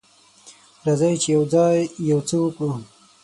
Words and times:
راځئ 0.85 1.13
چې 1.21 1.29
یوځای 1.37 1.77
یو 2.09 2.19
څه 2.27 2.35
وکړو. 2.43 2.71